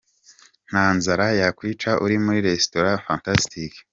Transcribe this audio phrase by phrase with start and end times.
[0.69, 3.71] Nta nzara yakwica uri muri Resitora Fantastic.